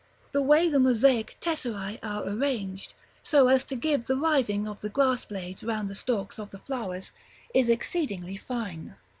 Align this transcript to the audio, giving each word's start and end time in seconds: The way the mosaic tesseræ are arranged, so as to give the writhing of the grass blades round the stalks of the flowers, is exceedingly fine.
The 0.31 0.41
way 0.41 0.67
the 0.67 0.79
mosaic 0.79 1.37
tesseræ 1.39 1.99
are 2.01 2.27
arranged, 2.27 2.95
so 3.21 3.49
as 3.49 3.63
to 3.65 3.75
give 3.75 4.07
the 4.07 4.15
writhing 4.15 4.67
of 4.67 4.79
the 4.79 4.89
grass 4.89 5.25
blades 5.25 5.63
round 5.63 5.91
the 5.91 5.93
stalks 5.93 6.39
of 6.39 6.49
the 6.49 6.57
flowers, 6.57 7.11
is 7.53 7.69
exceedingly 7.69 8.35
fine. 8.35 8.95